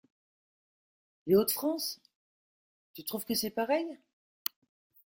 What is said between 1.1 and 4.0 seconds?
Les Hauts-de-France? Tu trouves que c’est pareil?